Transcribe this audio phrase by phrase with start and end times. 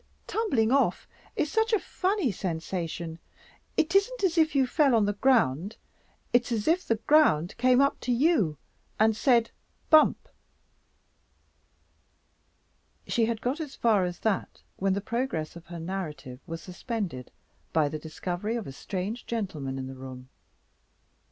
[0.25, 3.19] "Tumbling off is such a funny sensation.
[3.77, 5.77] It isn't as if you fell on the ground;
[6.33, 8.57] it's as if the ground came up to you
[8.99, 9.51] and said
[9.91, 10.27] Bump!"
[13.05, 17.29] She had got as far as that, when the progress of her narrative was suspended
[17.71, 20.29] by the discovery of a strange gentleman in the room.